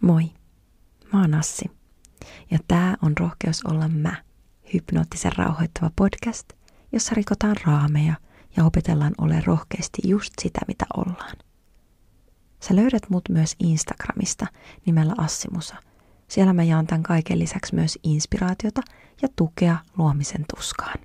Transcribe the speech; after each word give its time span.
Moi, 0.00 0.30
mä 1.12 1.20
oon 1.20 1.34
Assi. 1.34 1.70
Ja 2.50 2.58
tää 2.68 2.96
on 3.02 3.12
Rohkeus 3.20 3.64
olla 3.64 3.88
mä, 3.88 4.22
hypnoottisen 4.74 5.32
rauhoittava 5.36 5.90
podcast, 5.96 6.52
jossa 6.92 7.14
rikotaan 7.14 7.56
raameja 7.66 8.14
ja 8.56 8.64
opetellaan 8.64 9.14
ole 9.18 9.42
rohkeasti 9.46 10.02
just 10.04 10.32
sitä, 10.42 10.60
mitä 10.68 10.86
ollaan. 10.96 11.36
Sä 12.60 12.76
löydät 12.76 13.10
mut 13.10 13.28
myös 13.28 13.56
Instagramista 13.58 14.46
nimellä 14.86 15.14
Assimusa. 15.18 15.76
Siellä 16.28 16.52
mä 16.52 16.62
jaan 16.62 16.86
tämän 16.86 17.02
kaiken 17.02 17.38
lisäksi 17.38 17.74
myös 17.74 17.98
inspiraatiota 18.02 18.80
ja 19.22 19.28
tukea 19.36 19.78
luomisen 19.98 20.44
tuskaan. 20.56 20.98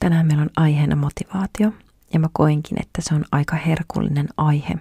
Tänään 0.00 0.26
meillä 0.26 0.42
on 0.42 0.50
aiheena 0.56 0.96
motivaatio, 0.96 1.72
ja 2.14 2.20
mä 2.20 2.28
koinkin, 2.32 2.80
että 2.80 3.02
se 3.02 3.14
on 3.14 3.24
aika 3.32 3.56
herkullinen 3.56 4.28
aihe, 4.36 4.74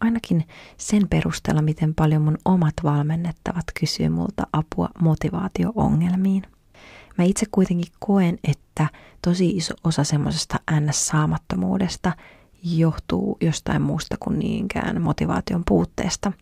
ainakin 0.00 0.46
sen 0.76 1.08
perusteella, 1.08 1.62
miten 1.62 1.94
paljon 1.94 2.22
mun 2.22 2.38
omat 2.44 2.74
valmennettavat 2.84 3.64
kysyy 3.80 4.08
multa 4.08 4.46
apua 4.52 4.88
motivaatioongelmiin. 5.00 6.42
Mä 7.18 7.24
itse 7.24 7.46
kuitenkin 7.50 7.92
koen, 7.98 8.38
että 8.44 8.86
tosi 9.22 9.48
iso 9.48 9.74
osa 9.84 10.04
semmoisesta 10.04 10.56
ns-saamattomuudesta 10.80 12.12
johtuu 12.62 13.36
jostain 13.40 13.82
muusta 13.82 14.16
kuin 14.20 14.38
niinkään 14.38 15.02
motivaation 15.02 15.62
puutteesta. 15.68 16.32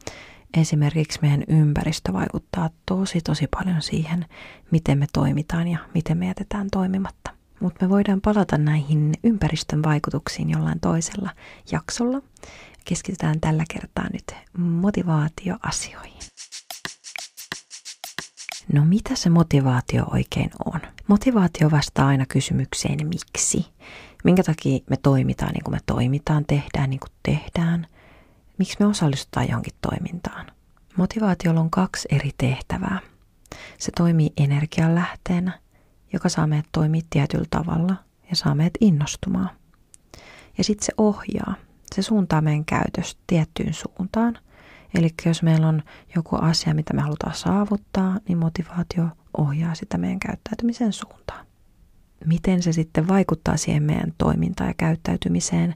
Esimerkiksi 0.56 1.19
meidän 1.22 1.45
ympäristö 1.48 2.12
vaikuttaa 2.12 2.70
tosi 2.86 3.20
tosi 3.20 3.47
paljon 3.47 3.83
siihen, 3.83 4.27
miten 4.70 4.98
me 4.98 5.06
toimitaan 5.12 5.69
ja 5.69 5.78
miten 5.95 6.19
me 6.19 6.27
jätetään 6.27 6.69
toimimatta. 6.72 7.38
Mutta 7.60 7.84
me 7.84 7.88
voidaan 7.88 8.20
palata 8.20 8.58
näihin 8.58 9.14
ympäristön 9.24 9.82
vaikutuksiin 9.82 10.50
jollain 10.50 10.80
toisella 10.80 11.30
jaksolla 11.72 12.22
keskitytään 12.84 13.41
tällä 13.41 13.64
kertaa 13.74 14.06
nyt 14.12 14.34
motivaatioasioihin. 14.58 16.18
No 18.72 18.84
mitä 18.84 19.16
se 19.16 19.30
motivaatio 19.30 20.05
oikein 20.12 20.50
on? 20.64 20.80
Motivaatio 21.06 21.70
vastaa 21.70 22.06
aina 22.06 22.27
kysymykseen 22.27 23.06
miksi. 23.06 23.66
Minkä 24.24 24.42
takia 24.42 24.78
me 24.90 24.96
toimitaan 24.96 25.52
niin 25.52 25.64
kuin 25.64 25.74
me 25.74 25.80
toimitaan, 25.86 26.44
tehdään 26.46 26.90
niin 26.90 27.00
kuin 27.00 27.12
tehdään. 27.22 27.86
Miksi 28.58 28.77
me 28.80 28.86
osallistutaan 28.86 29.48
johonkin 29.48 29.74
toimintaan? 29.80 30.46
Motivaatiolla 30.96 31.61
on 31.61 31.70
kaksi 31.70 32.08
eri 32.11 32.30
tehtävää. 32.38 33.00
Se 33.78 33.92
toimii 33.96 34.33
energianlähteenä, 34.36 35.58
joka 36.12 36.28
saa 36.28 36.47
meidät 36.47 36.67
toimia 36.73 37.03
tietyllä 37.11 37.47
tavalla 37.51 37.95
ja 38.31 38.37
saa 38.37 38.55
meidät 38.55 38.75
innostumaan. 38.81 39.51
Ja 40.59 40.64
sitten 40.64 40.87
se 40.87 40.92
ohjaa, 40.97 41.55
se 41.95 42.03
suuntaa 42.03 42.41
meidän 42.41 42.64
käytöstä 42.64 43.20
tiettyyn 43.27 43.75
suuntaan. 43.75 44.39
Eli 44.95 45.09
jos 45.27 45.42
meillä 45.42 45.69
on 45.69 45.83
joku 46.17 46.36
asia, 46.36 46.75
mitä 46.75 46.95
me 46.95 47.03
halutaan 47.03 47.34
saavuttaa, 47.34 48.19
niin 48.29 48.39
motivaatio 48.39 49.09
ohjaa 49.39 49.75
sitä 49.75 49.98
meidän 49.98 50.20
käyttäytymisen 50.20 50.92
suuntaan. 50.92 51.47
Miten 52.27 52.62
se 52.62 52.73
sitten 52.73 53.09
vaikuttaa 53.09 53.56
siihen 53.56 53.83
meidän 53.83 54.14
toimintaan 54.19 54.70
ja 54.70 54.75
käyttäytymiseen, 54.75 55.75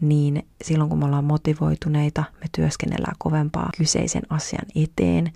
niin 0.00 0.46
silloin 0.62 0.90
kun 0.90 0.98
me 0.98 1.04
ollaan 1.04 1.24
motivoituneita, 1.24 2.24
me 2.34 2.46
työskennellään 2.56 3.16
kovempaa 3.18 3.70
kyseisen 3.78 4.22
asian 4.30 4.66
eteen, 4.74 5.32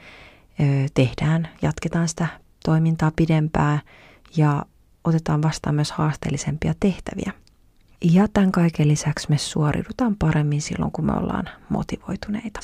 tehdään, 0.94 1.48
jatketaan 1.62 2.08
sitä 2.08 2.26
toimintaa 2.64 3.12
pidempään 3.16 3.80
ja 4.36 4.64
otetaan 5.04 5.42
vastaan 5.42 5.74
myös 5.74 5.92
haasteellisempia 5.92 6.74
tehtäviä– 6.80 7.32
ja 8.12 8.28
tämän 8.28 8.52
kaiken 8.52 8.88
lisäksi 8.88 9.26
me 9.30 9.38
suoriudutaan 9.38 10.16
paremmin 10.16 10.62
silloin, 10.62 10.92
kun 10.92 11.06
me 11.06 11.12
ollaan 11.12 11.48
motivoituneita. 11.68 12.60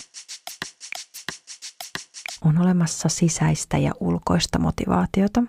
On 2.45 2.59
olemassa 2.59 3.09
sisäistä 3.09 3.79
ja 3.79 3.93
ulkoista 4.01 4.59
motivaatiota. 4.59 5.43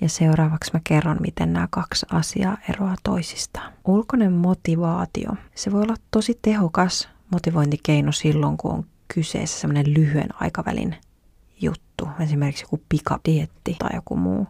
Ja 0.00 0.08
seuraavaksi 0.08 0.70
mä 0.72 0.80
kerron, 0.84 1.16
miten 1.20 1.52
nämä 1.52 1.68
kaksi 1.70 2.06
asiaa 2.10 2.56
eroaa 2.68 2.96
toisistaan. 3.02 3.72
Ulkoinen 3.84 4.32
motivaatio, 4.32 5.30
se 5.54 5.72
voi 5.72 5.82
olla 5.82 5.96
tosi 6.10 6.38
tehokas 6.42 7.08
motivointikeino 7.32 8.12
silloin, 8.12 8.56
kun 8.56 8.72
on 8.72 8.84
kyseessä 9.14 9.60
semmoinen 9.60 9.94
lyhyen 9.94 10.28
aikavälin 10.40 10.96
juttu, 11.60 12.08
esimerkiksi 12.20 12.64
joku 12.64 12.80
pikadietti 12.88 13.76
tai 13.78 13.90
joku 13.94 14.16
muu, 14.16 14.46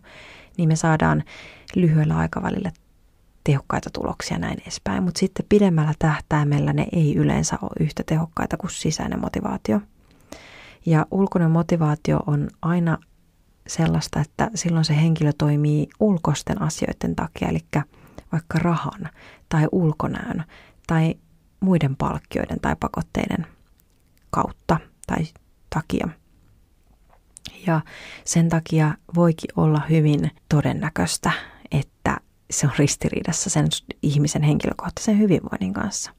niin 0.59 0.69
me 0.69 0.77
saadaan 0.77 1.25
lyhyellä 1.77 2.17
aikavälillä 2.17 2.73
tehokkaita 3.45 3.91
tuloksia 3.91 4.39
näin 4.39 4.61
edespäin, 4.63 5.03
mutta 5.03 5.19
sitten 5.19 5.47
pidemmällä 5.49 5.95
tähtäimellä 5.99 6.73
ne 6.73 6.87
ei 6.93 7.15
yleensä 7.17 7.59
ole 7.63 7.71
yhtä 7.81 8.03
tehokkaita 8.07 8.57
kuin 8.57 8.71
sisäinen 8.71 9.21
motivaatio. 9.21 9.81
Ja 10.87 11.07
ulkoinen 11.11 11.51
motivaatio 11.51 12.21
on 12.27 12.49
aina 12.63 12.99
sellaista, 13.67 14.21
että 14.21 14.51
silloin 14.55 14.85
se 14.85 14.97
henkilö 14.97 15.33
toimii 15.39 15.89
ulkoisten 16.01 16.63
asioiden 16.63 17.17
takia, 17.17 17.49
eli 17.49 17.59
vaikka 18.33 18.59
rahan 18.59 19.09
tai 19.49 19.67
ulkonäön 19.73 20.45
tai 20.87 21.15
muiden 21.61 21.97
palkkioiden 21.97 22.61
tai 22.61 22.77
pakotteiden 22.81 23.47
kautta 24.31 24.81
tai 25.07 25.25
takia. 25.75 26.09
Ja 27.69 27.81
sen 28.25 28.49
takia 28.49 28.95
voikin 29.15 29.51
olla 29.56 29.83
hyvin 29.91 30.31
todennäköistä, 30.49 31.33
että 31.71 32.17
se 32.51 32.67
on 32.67 32.73
ristiriidassa 32.79 33.51
sen 33.51 33.69
ihmisen 34.03 34.43
henkilökohtaisen 34.43 35.19
hyvinvoinnin 35.19 35.73
kanssa. 35.73 36.11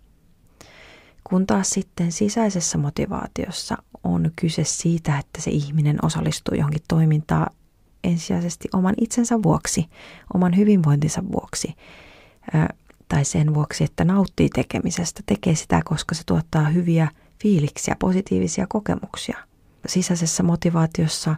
Kun 1.24 1.48
taas 1.48 1.70
sitten 1.70 2.12
sisäisessä 2.12 2.78
motivaatiossa 2.78 3.78
on 4.04 4.32
kyse 4.36 4.64
siitä, 4.64 5.18
että 5.20 5.42
se 5.42 5.52
ihminen 5.52 6.06
osallistuu 6.06 6.58
johonkin 6.58 6.84
toimintaan 6.88 7.56
ensisijaisesti 8.04 8.68
oman 8.74 8.96
itsensä 9.02 9.44
vuoksi, 9.44 9.86
oman 10.34 10.58
hyvinvointinsa 10.58 11.24
vuoksi, 11.32 11.76
tai 13.08 13.26
sen 13.26 13.54
vuoksi, 13.54 13.84
että 13.84 14.06
nauttii 14.06 14.50
tekemisestä, 14.50 15.24
tekee 15.26 15.56
sitä, 15.56 15.82
koska 15.86 16.16
se 16.16 16.24
tuottaa 16.26 16.70
hyviä 16.70 17.08
fiiliksiä, 17.42 17.96
positiivisia 18.00 18.68
kokemuksia. 18.70 19.49
Sisäisessä 19.88 20.44
motivaatiossa 20.44 21.36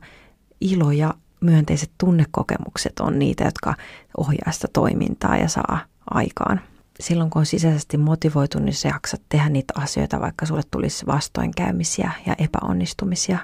ilo 0.61 0.91
ja 0.91 1.13
myönteiset 1.41 1.91
tunnekokemukset 1.97 2.99
on 2.99 3.19
niitä, 3.19 3.43
jotka 3.43 3.73
ohjaa 4.17 4.51
sitä 4.51 4.67
toimintaa 4.73 5.37
ja 5.37 5.47
saa 5.47 5.79
aikaan. 6.09 6.61
Silloin 6.99 7.29
kun 7.29 7.39
on 7.39 7.45
sisäisesti 7.45 7.97
motivoitu, 7.97 8.59
niin 8.59 8.73
sä 8.73 8.87
jaksat 8.87 9.21
tehdä 9.29 9.49
niitä 9.49 9.73
asioita, 9.77 10.19
vaikka 10.19 10.45
sulle 10.45 10.61
tulisi 10.71 11.05
vastoinkäymisiä 11.05 12.11
ja 12.25 12.35
epäonnistumisia. 12.37 13.39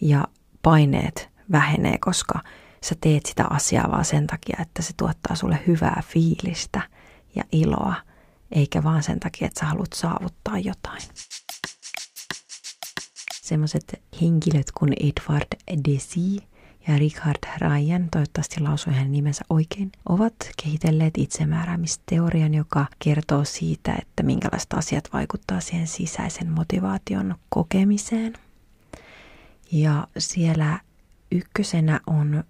Ja 0.00 0.24
paineet 0.62 1.28
vähenee, 1.52 1.98
koska 2.00 2.40
sä 2.84 2.94
teet 3.00 3.26
sitä 3.26 3.44
asiaa 3.50 3.90
vaan 3.90 4.04
sen 4.04 4.26
takia, 4.26 4.56
että 4.62 4.82
se 4.82 4.92
tuottaa 4.96 5.36
sulle 5.36 5.58
hyvää 5.66 6.02
fiilistä 6.06 6.80
ja 7.36 7.44
iloa, 7.52 7.94
eikä 8.52 8.82
vaan 8.82 9.02
sen 9.02 9.20
takia, 9.20 9.46
että 9.46 9.60
sä 9.60 9.66
haluat 9.66 9.92
saavuttaa 9.92 10.58
jotain. 10.58 11.02
Semmoiset 13.44 14.02
henkilöt 14.20 14.72
kuin 14.78 14.92
Edward 15.00 15.46
Desi 15.88 16.36
ja 16.88 16.98
Richard 16.98 17.38
Ryan, 17.60 18.08
toivottavasti 18.10 18.60
lausui 18.60 18.92
hänen 18.92 19.12
nimensä 19.12 19.44
oikein, 19.50 19.92
ovat 20.08 20.34
kehitelleet 20.62 21.18
itsemääräämisteorian, 21.18 22.54
joka 22.54 22.86
kertoo 22.98 23.44
siitä, 23.44 23.94
että 24.02 24.22
minkälaiset 24.22 24.72
asiat 24.72 25.12
vaikuttaa 25.12 25.60
siihen 25.60 25.86
sisäisen 25.86 26.50
motivaation 26.50 27.34
kokemiseen. 27.48 28.32
Ja 29.72 30.08
siellä 30.18 30.80
ykkösenä 31.32 32.00
on 32.06 32.44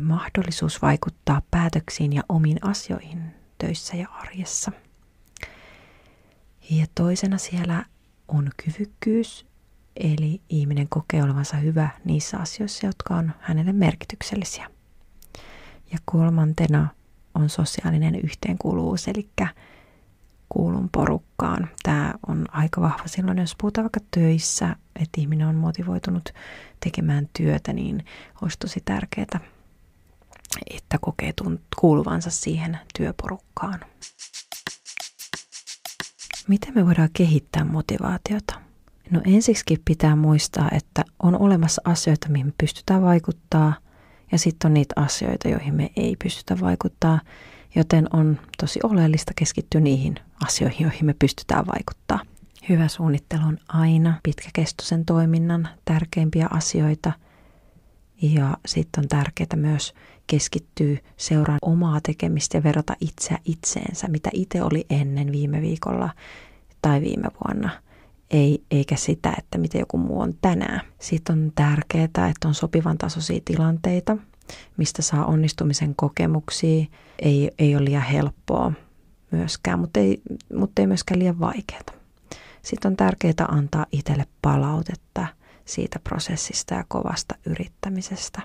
mahdollisuus 0.00 0.82
vaikuttaa 0.82 1.42
päätöksiin 1.50 2.12
ja 2.12 2.22
omiin 2.28 2.58
asioihin 2.62 3.22
töissä 3.58 3.96
ja 3.96 4.08
arjessa. 4.08 4.72
Ja 6.70 6.86
toisena 6.94 7.38
siellä 7.38 7.84
on 8.28 8.50
kyvykkyys 8.64 9.53
Eli 9.96 10.40
ihminen 10.48 10.88
kokee 10.88 11.22
olevansa 11.22 11.56
hyvä 11.56 11.88
niissä 12.04 12.38
asioissa, 12.38 12.86
jotka 12.86 13.16
on 13.16 13.32
hänelle 13.40 13.72
merkityksellisiä. 13.72 14.70
Ja 15.92 15.98
kolmantena 16.04 16.88
on 17.34 17.48
sosiaalinen 17.48 18.14
yhteenkuuluvuus, 18.14 19.08
eli 19.08 19.28
kuulun 20.48 20.88
porukkaan. 20.92 21.68
Tämä 21.82 22.14
on 22.26 22.46
aika 22.50 22.80
vahva 22.80 23.06
silloin, 23.06 23.38
jos 23.38 23.54
puhutaan 23.60 23.84
vaikka 23.84 24.00
töissä, 24.10 24.76
että 24.96 25.20
ihminen 25.20 25.46
on 25.46 25.54
motivoitunut 25.54 26.28
tekemään 26.80 27.28
työtä, 27.36 27.72
niin 27.72 28.04
olisi 28.42 28.58
tosi 28.58 28.82
tärkeää, 28.84 29.40
että 30.70 30.98
kokee 31.00 31.34
kuuluvansa 31.80 32.30
siihen 32.30 32.78
työporukkaan. 32.98 33.80
Miten 36.48 36.74
me 36.74 36.86
voidaan 36.86 37.10
kehittää 37.12 37.64
motivaatiota? 37.64 38.63
No 39.10 39.20
ensiksi 39.24 39.82
pitää 39.84 40.16
muistaa, 40.16 40.68
että 40.72 41.04
on 41.22 41.40
olemassa 41.40 41.82
asioita, 41.84 42.28
mihin 42.28 42.46
me 42.46 42.52
pystytään 42.58 43.02
vaikuttaa, 43.02 43.74
ja 44.32 44.38
sitten 44.38 44.68
on 44.68 44.74
niitä 44.74 44.94
asioita, 44.96 45.48
joihin 45.48 45.74
me 45.74 45.90
ei 45.96 46.16
pystytä 46.24 46.60
vaikuttaa, 46.60 47.20
joten 47.74 48.06
on 48.12 48.40
tosi 48.58 48.80
oleellista 48.82 49.32
keskittyä 49.36 49.80
niihin 49.80 50.14
asioihin, 50.44 50.84
joihin 50.84 51.06
me 51.06 51.14
pystytään 51.18 51.66
vaikuttaa. 51.66 52.20
Hyvä 52.68 52.88
suunnittelu 52.88 53.42
on 53.42 53.58
aina 53.68 54.20
pitkäkestoisen 54.22 55.04
toiminnan 55.04 55.68
tärkeimpiä 55.84 56.46
asioita. 56.50 57.12
Ja 58.22 58.56
sitten 58.66 59.04
on 59.04 59.08
tärkeää 59.08 59.56
myös 59.56 59.94
keskittyä 60.26 60.96
seuraan 61.16 61.58
omaa 61.62 62.00
tekemistä 62.00 62.58
ja 62.58 62.62
verrata 62.62 62.96
itseä 63.00 63.38
itseensä, 63.44 64.08
mitä 64.08 64.30
itse 64.32 64.62
oli 64.62 64.86
ennen 64.90 65.32
viime 65.32 65.60
viikolla 65.60 66.10
tai 66.82 67.00
viime 67.00 67.28
vuonna. 67.44 67.70
Ei, 68.30 68.64
eikä 68.70 68.96
sitä, 68.96 69.34
että 69.38 69.58
miten 69.58 69.78
joku 69.78 69.98
muu 69.98 70.20
on 70.20 70.34
tänään. 70.40 70.80
Sitten 71.00 71.38
on 71.38 71.52
tärkeää, 71.54 72.04
että 72.04 72.48
on 72.48 72.54
sopivan 72.54 72.98
tasoisia 72.98 73.40
tilanteita, 73.44 74.16
mistä 74.76 75.02
saa 75.02 75.26
onnistumisen 75.26 75.94
kokemuksia. 75.96 76.84
Ei, 77.18 77.50
ei 77.58 77.76
ole 77.76 77.84
liian 77.84 78.02
helppoa 78.02 78.72
myöskään, 79.30 79.78
mutta 79.78 80.00
ei, 80.00 80.22
mutta 80.54 80.82
ei 80.82 80.86
myöskään 80.86 81.20
liian 81.20 81.40
vaikeaa. 81.40 81.82
Sitten 82.62 82.90
on 82.90 82.96
tärkeää 82.96 83.48
antaa 83.48 83.86
itselle 83.92 84.26
palautetta 84.42 85.26
siitä 85.64 85.98
prosessista 85.98 86.74
ja 86.74 86.84
kovasta 86.88 87.34
yrittämisestä. 87.46 88.42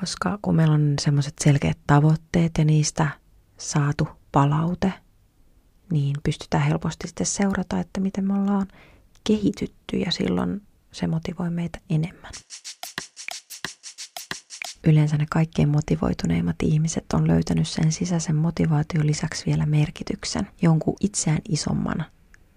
Koska 0.00 0.38
kun 0.42 0.56
meillä 0.56 0.74
on 0.74 0.94
semmoiset 1.00 1.34
selkeät 1.40 1.78
tavoitteet 1.86 2.52
ja 2.58 2.64
niistä 2.64 3.08
saatu 3.56 4.08
palaute, 4.32 4.92
niin 5.90 6.16
pystytään 6.22 6.62
helposti 6.62 7.06
sitten 7.08 7.26
seurata, 7.26 7.80
että 7.80 8.00
miten 8.00 8.26
me 8.26 8.34
ollaan 8.34 8.68
kehitytty 9.24 9.96
ja 9.96 10.12
silloin 10.12 10.62
se 10.92 11.06
motivoi 11.06 11.50
meitä 11.50 11.78
enemmän. 11.90 12.32
Yleensä 14.84 15.16
ne 15.16 15.26
kaikkein 15.30 15.68
motivoituneimmat 15.68 16.56
ihmiset 16.62 17.04
on 17.12 17.28
löytänyt 17.28 17.68
sen 17.68 17.92
sisäisen 17.92 18.36
motivaation 18.36 19.06
lisäksi 19.06 19.46
vielä 19.46 19.66
merkityksen, 19.66 20.48
jonkun 20.62 20.96
itseään 21.00 21.40
isomman 21.48 22.04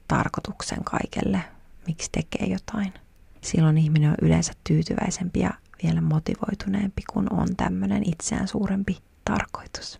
tarkoituksen 0.07 0.83
kaikelle, 0.83 1.41
miksi 1.87 2.09
tekee 2.11 2.47
jotain. 2.47 2.93
Silloin 3.41 3.77
ihminen 3.77 4.09
on 4.09 4.15
yleensä 4.21 4.53
tyytyväisempi 4.63 5.39
ja 5.39 5.53
vielä 5.83 6.01
motivoituneempi, 6.01 7.01
kun 7.13 7.33
on 7.33 7.55
tämmöinen 7.55 8.09
itseään 8.09 8.47
suurempi 8.47 8.97
tarkoitus. 9.25 9.99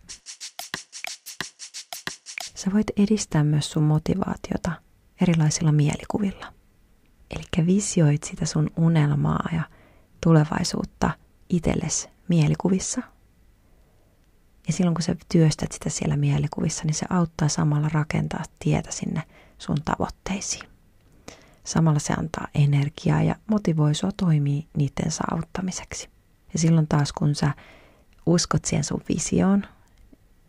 Sä 2.64 2.72
voit 2.72 2.90
edistää 2.96 3.44
myös 3.44 3.70
sun 3.70 3.82
motivaatiota 3.82 4.72
erilaisilla 5.20 5.72
mielikuvilla. 5.72 6.52
Eli 7.30 7.66
visioit 7.66 8.24
sitä 8.24 8.46
sun 8.46 8.70
unelmaa 8.76 9.48
ja 9.52 9.62
tulevaisuutta 10.20 11.10
itsellesi 11.48 12.08
mielikuvissa. 12.28 13.02
Ja 14.66 14.72
silloin 14.72 14.94
kun 14.94 15.02
sä 15.02 15.16
työstät 15.32 15.72
sitä 15.72 15.90
siellä 15.90 16.16
mielikuvissa, 16.16 16.84
niin 16.84 16.94
se 16.94 17.06
auttaa 17.10 17.48
samalla 17.48 17.88
rakentaa 17.88 18.42
tietä 18.58 18.92
sinne 18.92 19.22
sun 19.58 19.76
tavoitteisiin. 19.84 20.68
Samalla 21.64 21.98
se 21.98 22.12
antaa 22.12 22.48
energiaa 22.54 23.22
ja 23.22 23.36
motivoi 23.46 23.94
sua 23.94 24.10
toimii 24.16 24.66
niiden 24.76 25.10
saavuttamiseksi. 25.10 26.08
Ja 26.52 26.58
silloin 26.58 26.88
taas 26.88 27.12
kun 27.12 27.34
sä 27.34 27.54
uskot 28.26 28.64
siihen 28.64 28.84
sun 28.84 29.00
visioon, 29.08 29.64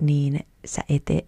niin 0.01 0.45
sä 0.65 0.81
ete, 0.89 1.25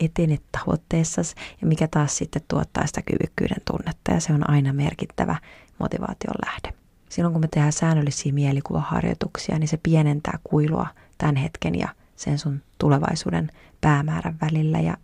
etenet 0.00 0.42
tavoitteessasi 0.52 1.34
ja 1.60 1.66
mikä 1.66 1.88
taas 1.88 2.16
sitten 2.16 2.42
tuottaa 2.48 2.86
sitä 2.86 3.02
kyvykkyyden 3.02 3.62
tunnetta 3.70 4.12
ja 4.12 4.20
se 4.20 4.32
on 4.32 4.50
aina 4.50 4.72
merkittävä 4.72 5.36
motivaation 5.78 6.34
lähde. 6.46 6.78
Silloin 7.08 7.32
kun 7.32 7.40
me 7.40 7.48
tehdään 7.48 7.72
säännöllisiä 7.72 8.32
mielikuvaharjoituksia, 8.32 9.58
niin 9.58 9.68
se 9.68 9.76
pienentää 9.82 10.38
kuilua 10.44 10.86
tämän 11.18 11.36
hetken 11.36 11.74
ja 11.74 11.88
sen 12.16 12.38
sun 12.38 12.62
tulevaisuuden 12.78 13.50
päämäärän 13.80 14.36
välillä 14.40 14.80
ja 14.80 14.96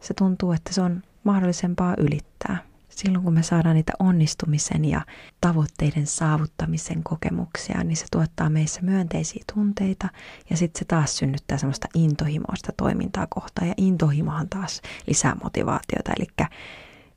se 0.00 0.14
tuntuu, 0.14 0.52
että 0.52 0.72
se 0.72 0.80
on 0.80 1.02
mahdollisempaa 1.24 1.94
ylittää. 1.98 2.67
Silloin 2.98 3.24
kun 3.24 3.34
me 3.34 3.42
saadaan 3.42 3.76
niitä 3.76 3.92
onnistumisen 3.98 4.84
ja 4.84 5.00
tavoitteiden 5.40 6.06
saavuttamisen 6.06 7.02
kokemuksia, 7.02 7.84
niin 7.84 7.96
se 7.96 8.06
tuottaa 8.10 8.50
meissä 8.50 8.80
myönteisiä 8.82 9.44
tunteita 9.54 10.08
ja 10.50 10.56
sitten 10.56 10.78
se 10.78 10.84
taas 10.84 11.16
synnyttää 11.16 11.58
semmoista 11.58 11.88
intohimoista 11.94 12.72
toimintaa 12.76 13.26
kohtaan 13.30 13.68
ja 13.68 13.74
intohimohan 13.76 14.48
taas 14.48 14.82
lisää 15.06 15.36
motivaatiota, 15.42 16.12
eli 16.18 16.26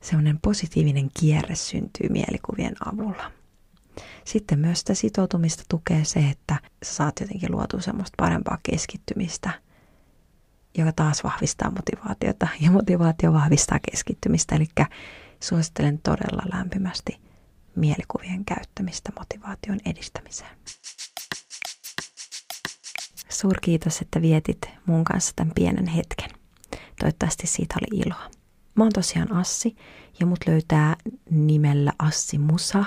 semmoinen 0.00 0.38
positiivinen 0.42 1.08
kierre 1.20 1.54
syntyy 1.54 2.08
mielikuvien 2.08 2.74
avulla. 2.92 3.32
Sitten 4.24 4.58
myös 4.58 4.78
sitä 4.78 4.94
sitoutumista 4.94 5.62
tukee 5.68 6.04
se, 6.04 6.20
että 6.20 6.56
sä 6.82 6.94
saat 6.94 7.20
jotenkin 7.20 7.52
luotua 7.52 7.80
semmoista 7.80 8.14
parempaa 8.16 8.58
keskittymistä– 8.62 9.50
joka 10.78 10.92
taas 10.92 11.24
vahvistaa 11.24 11.70
motivaatiota 11.70 12.48
ja 12.60 12.70
motivaatio 12.70 13.32
vahvistaa 13.32 13.78
keskittymistä. 13.90 14.56
Eli 14.56 14.66
suosittelen 15.42 15.98
todella 15.98 16.42
lämpimästi 16.52 17.20
mielikuvien 17.76 18.44
käyttämistä 18.44 19.12
motivaation 19.18 19.78
edistämiseen. 19.84 20.56
Suurkiitos, 23.28 24.00
että 24.00 24.22
vietit 24.22 24.70
mun 24.86 25.04
kanssa 25.04 25.32
tämän 25.36 25.52
pienen 25.54 25.86
hetken. 25.86 26.30
Toivottavasti 27.00 27.46
siitä 27.46 27.74
oli 27.80 28.00
iloa. 28.00 28.30
Mä 28.74 28.84
oon 28.84 28.92
tosiaan 28.92 29.32
Assi 29.32 29.76
ja 30.20 30.26
mut 30.26 30.38
löytää 30.46 30.96
nimellä 31.30 31.92
Assi 31.98 32.38
Musa 32.38 32.84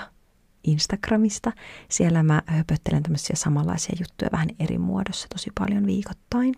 Instagramista. 0.63 1.51
Siellä 1.89 2.23
mä 2.23 2.41
höpöttelen 2.45 3.03
tämmöisiä 3.03 3.35
samanlaisia 3.35 3.95
juttuja 3.99 4.29
vähän 4.31 4.49
eri 4.59 4.77
muodossa 4.77 5.27
tosi 5.27 5.51
paljon 5.59 5.85
viikoittain. 5.85 6.55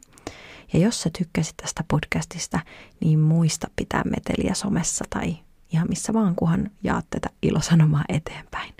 Ja 0.73 0.79
jos 0.79 1.01
sä 1.01 1.09
tykkäsit 1.17 1.57
tästä 1.57 1.83
podcastista, 1.87 2.59
niin 2.99 3.19
muista 3.19 3.67
pitää 3.75 4.03
meteliä 4.03 4.53
somessa 4.53 5.05
tai 5.09 5.37
ihan 5.73 5.87
missä 5.89 6.13
vaan, 6.13 6.35
kunhan 6.35 6.71
jaat 6.83 7.05
tätä 7.09 7.29
ilosanomaa 7.41 8.03
eteenpäin. 8.09 8.73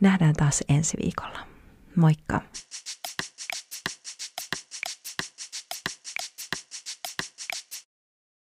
Nähdään 0.00 0.34
taas 0.34 0.64
ensi 0.68 0.96
viikolla. 1.02 1.38
Moikka! 1.96 2.40